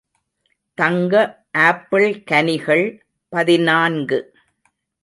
[0.77, 1.13] தங்க
[1.51, 2.85] ஆப்பிள் கனிகள்
[3.29, 4.19] பதினான்கு.